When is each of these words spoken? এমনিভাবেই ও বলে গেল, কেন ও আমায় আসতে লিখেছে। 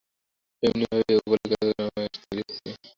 এমনিভাবেই 0.63 1.15
ও 1.17 1.29
বলে 1.29 1.45
গেল, 1.51 1.67
কেন 1.69 1.79
ও 1.79 1.89
আমায় 1.89 2.07
আসতে 2.09 2.31
লিখেছে। 2.37 2.69